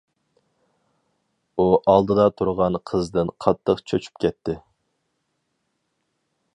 [1.57, 4.61] ئۇ ئالدىدا تۇرغان قىزدىن قاتتىق چۆچۈپ كەتتى.